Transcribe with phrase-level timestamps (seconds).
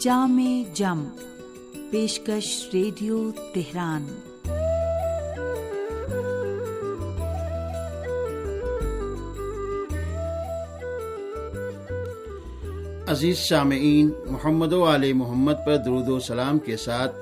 [0.00, 1.04] جام جم،
[1.90, 4.06] پیشکش radio Tehran.
[13.08, 17.16] عزیز سامعین محمد و علیہ محمد پر درود و سلام کے ساتھ،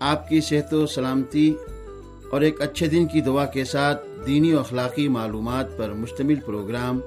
[0.00, 1.54] آپ کی صحت و سلامتی
[2.30, 7.00] اور ایک اچھے دن کی دعا کے ساتھ دینی و اخلاقی معلومات پر مشتمل پروگرام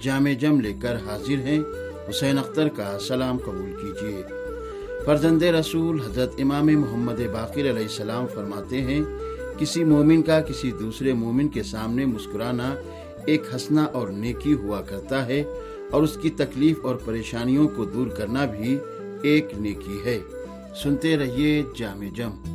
[0.00, 1.60] جامع جم لے کر حاضر ہیں۔
[2.10, 4.22] حسین اختر کا سلام قبول کیجیے۔
[5.06, 9.00] فرزند رسول حضرت امام محمد باقر علیہ السلام فرماتے ہیں،
[9.58, 12.74] کسی مومن کا کسی دوسرے مومن کے سامنے مسکرانا
[13.26, 15.44] ایک ہنسنا اور نیکی ہوا کرتا ہے
[15.90, 18.78] اور اس کی تکلیف اور پریشانیوں کو دور کرنا بھی
[19.22, 20.20] ایک نیکی ہے۔
[20.82, 22.53] سنتے رہیے جامع جم۔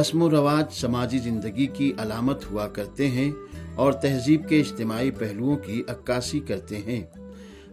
[0.00, 3.32] رسم و رواج سماجی زندگی کی علامت ہوا کرتے ہیں
[3.74, 7.02] اور تہذیب کے اجتماعی پہلوؤں کی عکاسی کرتے ہیں۔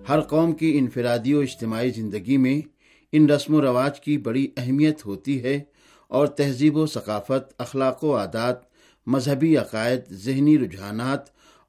[0.09, 2.61] ہر قوم کی انفرادی و اجتماعی زندگی میں
[3.11, 5.59] ان رسم و رواج کی بڑی اہمیت ہوتی ہے
[6.07, 8.55] اور تہذیب و ثقافت، اخلاق و عادات،
[9.07, 11.21] مذہبی عقائد، ذہنی رجحانات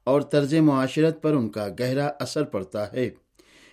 [0.03, 3.09] اور طرز معاشرت پر ان کا گہرا اثر پڑتا ہے۔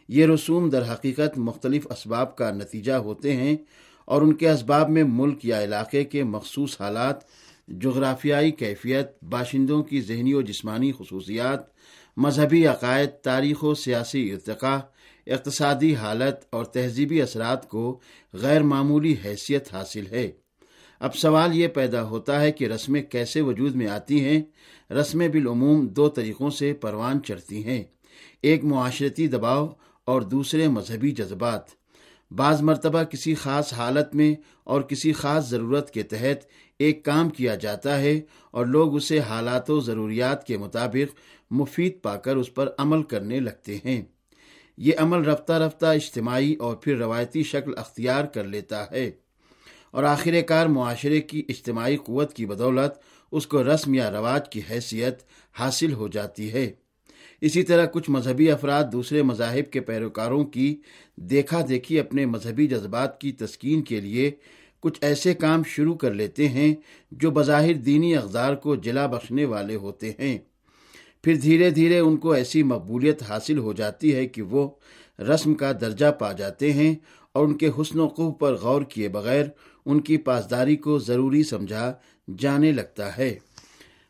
[0.08, 3.56] یہ رسوم در حقیقت مختلف اسباب کا نتیجہ ہوتے ہیں
[4.04, 7.16] اور ان کے اسباب میں ملک یا علاقے کے مخصوص حالات،
[7.68, 11.60] جغرافیائی کیفیت، باشندوں کی ذہنی و جسمانی خصوصیات،
[12.16, 14.78] مذہبی عقائد، تاریخ و سیاسی ارتقاء،
[15.26, 18.00] اقتصادی حالت اور تہذیبی اثرات کو
[18.32, 20.30] غیر معمولی حیثیت حاصل ہے۔
[21.00, 24.42] اب سوال یہ پیدا ہوتا ہے کہ رسمیں کیسے وجود میں آتی ہیں؟
[24.92, 27.84] رسمیں بالعموم دو طریقوں سے پروان چڑھتی ہیں،
[28.42, 29.68] ایک معاشرتی دباؤ
[30.04, 31.81] اور دوسرے مذہبی جذبات۔
[32.36, 36.44] بعض مرتبہ کسی خاص حالت میں اور کسی خاص ضرورت کے تحت
[36.78, 38.20] ایک کام کیا جاتا ہے
[38.50, 41.16] اور لوگ اسے حالات و ضروریات کے مطابق
[41.50, 44.02] مفید پا کر اس پر عمل کرنے لگتے ہیں۔
[44.76, 49.10] یہ عمل رفتہ رفتہ اجتماعی اور پھر روایتی شکل اختیار کر لیتا ہے
[49.90, 52.92] اور آخر کار معاشرے کی اجتماعی قوت کی بدولت
[53.32, 55.18] اس کو رسم یا رواج کی حیثیت
[55.52, 56.70] حاصل ہو جاتی ہے۔
[57.42, 60.76] اسی طرح کچھ مذہبی افراد دوسرے مذاہب کے پیروکاروں کی
[61.16, 64.30] دیکھا دیکھی اپنے مذہبی جذبات کی تسکین کے لیے
[64.80, 66.74] کچھ ایسے کام شروع کر لیتے ہیں
[67.10, 70.38] جو بظاہر دینی اقدار کو جلا بخشنے والے ہوتے ہیں۔
[71.24, 74.68] پھر دھیرے دھیرے ان کو ایسی مقبولیت حاصل ہو جاتی ہے کہ وہ
[75.18, 76.94] رسم کا درجہ پا جاتے ہیں
[77.32, 79.44] اور ان کے حسن و قوب پر غور کیے بغیر
[79.86, 81.92] ان کی پاسداری کو ضروری سمجھا
[82.38, 83.38] جانے لگتا ہے۔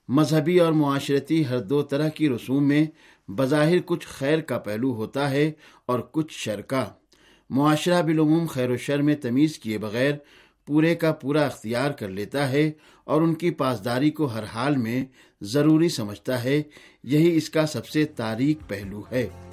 [0.08, 2.86] مذہبی اور معاشرتی ہر دو طرح کی رسوم میں
[3.28, 5.52] بظاہر کچھ خیر کا پہلو ہوتا ہے
[5.86, 6.86] اور کچھ شر کا۔
[7.50, 10.12] معاشرہ بالعموم خیر و شر میں تمیز کیے بغیر
[10.66, 12.70] پورے کا پورا اختیار کر لیتا ہے
[13.04, 15.04] اور ان کی پاسداری کو ہر حال میں
[15.40, 16.62] ضروری سمجھتا ہے۔
[17.04, 19.51] یہی اس کا سب سے تاریخ پہلو ہے۔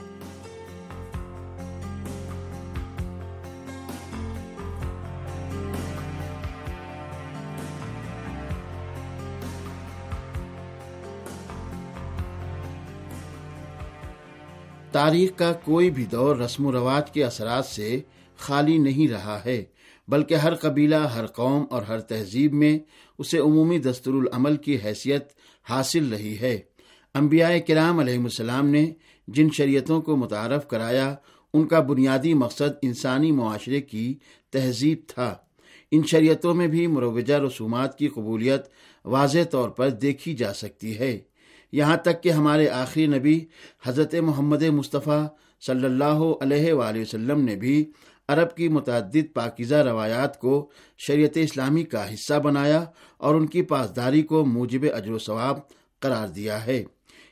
[14.92, 18.00] تاریخ کا کوئی بھی دور رسم و رواج کے اثرات سے
[18.38, 19.64] خالی نہیں رہا ہے،
[20.08, 22.80] بلکہ ہر قبیلہ، ہر قوم اور ہر تہذیب میں
[23.18, 25.24] اسے عمومی دستور العمل کی حیثیت
[25.70, 26.60] حاصل رہی ہے۔
[27.14, 28.92] انبیاء کرام علیہ السلام نے
[29.28, 31.16] جن شریعتوں کو متعارف کرایا،
[31.54, 34.16] ان کا بنیادی مقصد انسانی معاشرے کی
[34.50, 35.36] تہذیب تھا۔
[35.92, 38.62] ان شریعتوں میں بھی مروجہ رسومات کی قبولیت
[39.06, 41.20] واضح طور پر دیکھی جا سکتی ہے۔
[41.72, 43.46] یہاں تک کہ ہمارے آخری نبی
[43.86, 45.28] حضرت محمد مصطفیٰ
[45.68, 47.92] صلی اللہ علیہ وآلہ وسلم نے بھی
[48.28, 52.86] عرب کی متعدد پاکیزہ روایات کو شریعت اسلامی کا حصہ بنایا
[53.18, 55.60] اور ان کی پاسداری کو موجب اجر و ثواب
[56.00, 56.84] قرار دیا ہے۔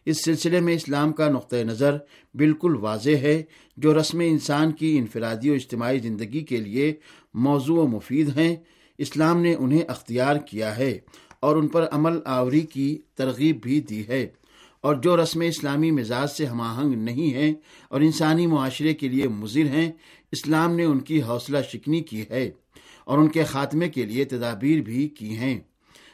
[0.06, 1.98] اس سلسلے میں اسلام کا نقطۂ نظر
[2.34, 3.44] بالکل واضح ہے،
[3.78, 6.94] جو رسم انسان کی انفرادی و اجتماعی زندگی کے لیے
[7.34, 8.56] موضوع و مفید ہیں۔
[8.98, 11.00] اسلام نے انہیں اختیار کیا ہے۔
[11.39, 14.28] اور ان پر عمل آوری کی ترغیب بھی دی ہے۔
[14.81, 17.54] اور جو رسم اسلامی مزاج سے ہم آہنگ نہیں ہیں
[17.89, 19.92] اور انسانی معاشرے کے لیے مضر ہیں،
[20.31, 22.51] اسلام نے ان کی حوصلہ شکنی کی ہے
[23.06, 25.60] اور ان کے خاتمے کے لیے تدابیر بھی کی ہیں۔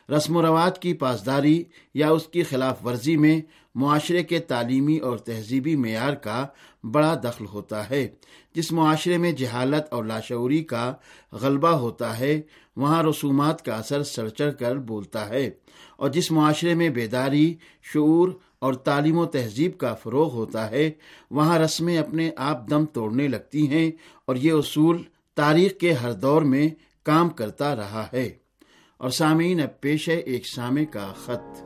[0.09, 1.63] رسم و رواج کی پاسداری
[1.93, 3.41] یا اس کی خلاف ورزی میں
[3.75, 6.47] معاشرے کے تعلیمی اور تہذیبی معیار کا
[6.91, 8.07] بڑا دخل ہوتا ہے۔
[8.55, 10.93] جس معاشرے میں جہالت اور لاشعوری کا
[11.31, 12.41] غلبہ ہوتا ہے،
[12.75, 15.49] وہاں رسومات کا اثر سڑ چڑھ کر بولتا ہے۔
[15.97, 17.55] اور جس معاشرے میں بیداری،
[17.93, 18.29] شعور
[18.59, 20.91] اور تعلیم و تہذیب کا فروغ ہوتا ہے،
[21.31, 23.91] وہاں رسمیں اپنے آپ دم توڑنے لگتی ہیں
[24.25, 25.03] اور یہ اصول
[25.35, 26.69] تاریخ کے ہر دور میں
[27.03, 28.42] کام کرتا رہا ہے۔
[29.03, 31.61] اور سامعین، اب پیش ہے ایک سامع کا خط۔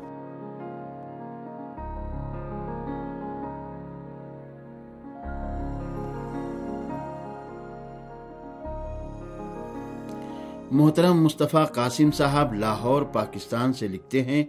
[10.72, 14.44] محترم مصطفیٰ قاسم صاحب لاہور، پاکستان سے لکھتے ہیں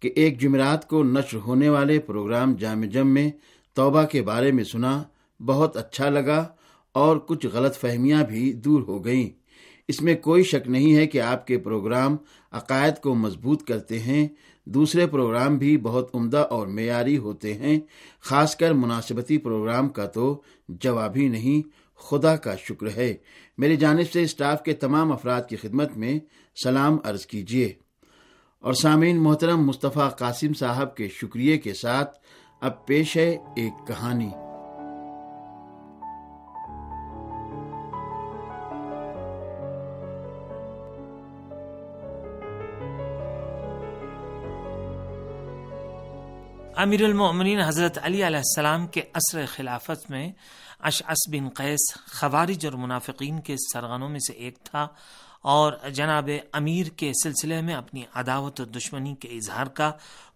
[0.00, 3.30] کہ ایک جمعرات کو نشر ہونے والے پروگرام جامع جم میں
[3.74, 5.02] توبہ کے بارے میں سنا،
[5.46, 6.48] بہت اچھا لگا
[6.92, 9.39] اور کچھ غلط فہمیاں بھی دور ہو گئیں۔
[9.90, 12.16] اس میں کوئی شک نہیں ہے کہ آپ کے پروگرام
[12.52, 14.28] عقائد کو مضبوط کرتے ہیں۔
[14.64, 17.80] دوسرے پروگرام بھی بہت عمدہ اور معیاری ہوتے ہیں۔
[18.20, 23.14] خاص کر مناسبتی پروگرام کا تو جواب ہی نہیں۔ خدا کا شکر ہے۔
[23.58, 26.18] میری جانب سے اسٹاف کے تمام افراد کی خدمت میں
[26.64, 27.72] سلام عرض کیجیے۔
[28.60, 32.18] اور سامعین محترم مصطفیٰ قاسم صاحب کے شکریہ کے ساتھ
[32.60, 34.49] اب پیش ہے ایک کہانی۔
[46.82, 50.32] امیر المؤمنین حضرت علی علیہ السلام کے عصر خلافت میں
[50.80, 54.88] اشعص بن قیس خوارج اور منافقین کے سرغنوں میں سے ایک تھا
[55.42, 59.92] اور جناب امیر کے سلسلے میں اپنی عداوت و دشمنی کے اظہار کا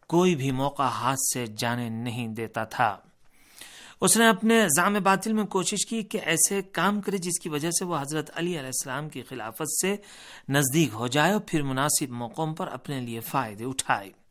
[0.06, 2.96] کوئی بھی موقع ہاتھ سے جانے نہیں دیتا تھا۔
[4.00, 7.70] اس نے اپنے زام باطل میں کوشش کی کہ ایسے کام کرے جس کی وجہ
[7.70, 9.96] سے وہ حضرت علی علیہ السلام کی خلافت سے
[10.49, 14.24] نزدیک ہو جائے اور پھر مناسب موقعوں پر اپنے لیے فائدے اٹھائے۔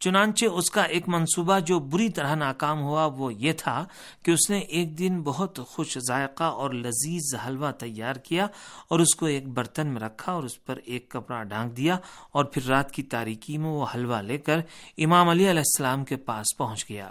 [0.00, 3.84] چنانچہ اس کا ایک منصوبہ جو بری طرح ناکام ہوا وہ یہ تھا
[4.22, 8.46] کہ اس نے ایک دن بہت خوش ذائقہ اور لذیذ حلوہ تیار کیا
[8.88, 11.96] اور اس کو ایک برتن میں رکھا اور اس پر ایک کپڑا ڈھانک دیا
[12.32, 14.60] اور پھر رات کی تاریکی میں وہ حلوہ لے کر
[14.98, 17.10] امام علی علیہ السلام کے پاس پہنچ گیا۔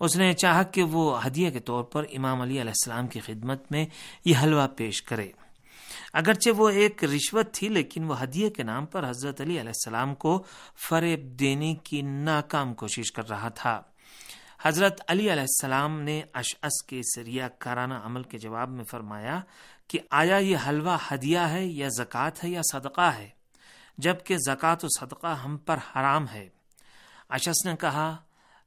[0.00, 3.72] اس نے چاہا کہ وہ ہدیہ کے طور پر امام علی علیہ السلام کی خدمت
[3.72, 3.86] میں
[4.24, 5.30] یہ حلوہ پیش کرے۔
[6.12, 10.14] اگرچہ وہ ایک رشوت تھی، لیکن وہ ہدیے کے نام پر حضرت علی علیہ السلام
[10.14, 10.44] کو
[10.88, 13.82] فریب دینے کی ناکام کوشش کر رہا تھا۔
[14.62, 19.40] حضرت علی علیہ السلام نے اشعص کے سریا کارانہ عمل کے جواب میں فرمایا
[19.88, 23.28] کہ آیا یہ حلوہ ہدیہ ہے یا زکوٰۃ ہے یا صدقہ ہے؟
[23.98, 26.48] جبکہ زکوٰۃ و صدقہ ہم پر حرام ہے۔
[27.28, 28.16] اشس نے کہا،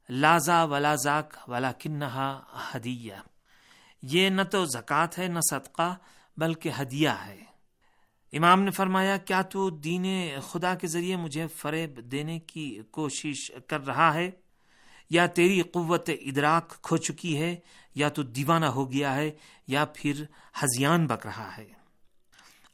[0.08, 2.40] لازا ولا ذاک ولا کنہا
[2.74, 3.14] ہدیہ۔
[4.02, 5.94] یہ نہ تو زکوٰۃ ہے، نہ صدقہ
[6.36, 7.44] بلکہ ہدیہ ہے۔
[8.32, 10.06] امام نے فرمایا، کیا تو دین
[10.42, 14.30] خدا کے ذریعے مجھے فریب دینے کی کوشش کر رہا ہے؟
[15.10, 17.56] یا تیری قوت ادراک کھو چکی ہے،
[17.94, 19.30] یا تو دیوانہ ہو گیا ہے،
[19.66, 20.24] یا پھر
[20.62, 21.84] ہزیان بک رہا ہے؟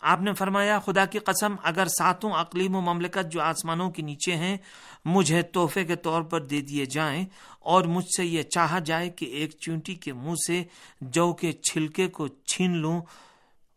[0.00, 4.36] آپ نے فرمایا، خدا کی قسم، اگر ساتوں اقلیم و مملکت جو آسمانوں کے نیچے
[4.36, 4.56] ہیں،
[5.04, 7.24] مجھے تحفے کے طور پر دے دیے جائیں،
[7.60, 10.64] اور مجھ سے یہ چاہا جائے کہ ایک چونٹی کے منہ سے
[11.00, 13.00] جو کے چھلکے کو چھین لوں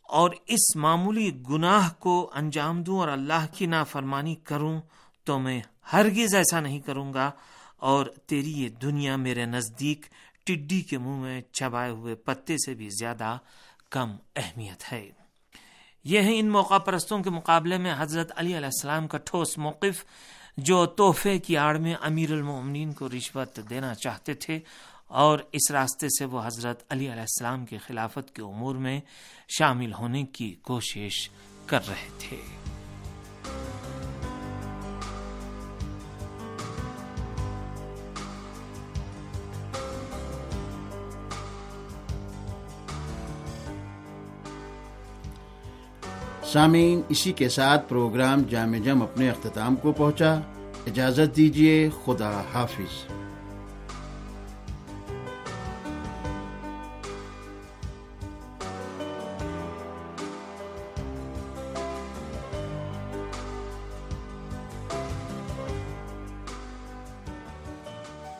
[0.03, 4.81] اور اس معمولی گناہ کو انجام دوں اور اللہ کی نافرمانی کروں
[5.23, 5.61] تو میں
[5.93, 7.31] ہرگز ایسا نہیں کروں گا
[7.77, 10.05] اور تیری یہ دنیا میرے نزدیک
[10.43, 13.37] ٹڈی کے منہ میں چبائے ہوئے پتے سے بھی زیادہ
[13.89, 15.09] کم اہمیت ہے۔
[16.03, 20.05] یہ ہے ان موقع پرستوں کے مقابلے میں حضرت علی علیہ السلام کا ٹھوس موقف
[20.57, 24.59] جو تحفے کی آڑ میں امیر المؤمنین کو رشوت دینا چاہتے تھے
[25.13, 28.99] اور اس راستے سے وہ حضرت علی علیہ السلام کی خلافت کے امور میں
[29.57, 31.29] شامل ہونے کی کوشش
[31.65, 32.37] کر رہے تھے۔
[46.43, 50.33] سامعین، اسی کے ساتھ پروگرام جامع جم اپنے اختتام کو پہنچا۔
[50.87, 53.22] اجازت دیجیے خدا حافظ۔